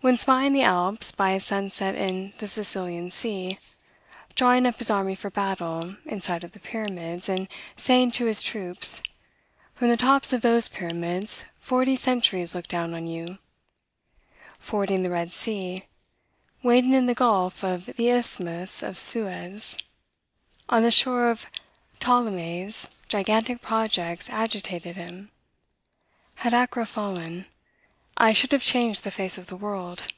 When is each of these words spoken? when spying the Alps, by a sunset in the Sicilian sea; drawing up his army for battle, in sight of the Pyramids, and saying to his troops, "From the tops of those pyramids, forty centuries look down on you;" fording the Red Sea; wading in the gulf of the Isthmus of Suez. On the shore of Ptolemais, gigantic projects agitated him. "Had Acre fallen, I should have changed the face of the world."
when 0.00 0.16
spying 0.16 0.52
the 0.52 0.62
Alps, 0.62 1.10
by 1.10 1.30
a 1.30 1.40
sunset 1.40 1.96
in 1.96 2.32
the 2.38 2.46
Sicilian 2.46 3.10
sea; 3.10 3.58
drawing 4.36 4.64
up 4.64 4.76
his 4.76 4.90
army 4.92 5.16
for 5.16 5.28
battle, 5.28 5.96
in 6.06 6.20
sight 6.20 6.44
of 6.44 6.52
the 6.52 6.60
Pyramids, 6.60 7.28
and 7.28 7.48
saying 7.74 8.12
to 8.12 8.26
his 8.26 8.40
troops, 8.40 9.02
"From 9.74 9.88
the 9.88 9.96
tops 9.96 10.32
of 10.32 10.40
those 10.40 10.68
pyramids, 10.68 11.46
forty 11.58 11.96
centuries 11.96 12.54
look 12.54 12.68
down 12.68 12.94
on 12.94 13.08
you;" 13.08 13.38
fording 14.60 15.02
the 15.02 15.10
Red 15.10 15.32
Sea; 15.32 15.82
wading 16.62 16.92
in 16.94 17.06
the 17.06 17.12
gulf 17.14 17.64
of 17.64 17.86
the 17.86 18.08
Isthmus 18.08 18.84
of 18.84 18.96
Suez. 18.96 19.78
On 20.68 20.84
the 20.84 20.92
shore 20.92 21.28
of 21.28 21.46
Ptolemais, 21.98 22.88
gigantic 23.08 23.60
projects 23.62 24.30
agitated 24.30 24.94
him. 24.94 25.32
"Had 26.36 26.54
Acre 26.54 26.86
fallen, 26.86 27.46
I 28.20 28.32
should 28.32 28.50
have 28.50 28.64
changed 28.64 29.04
the 29.04 29.12
face 29.12 29.38
of 29.38 29.46
the 29.46 29.54
world." 29.54 30.12